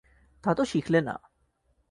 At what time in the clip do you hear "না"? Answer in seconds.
1.01-1.15